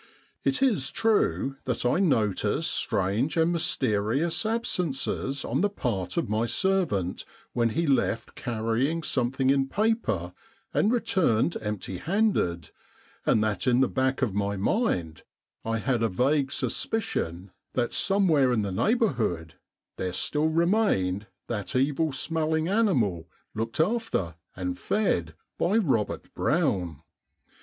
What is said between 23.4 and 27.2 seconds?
looked after and fed by Robert Brown.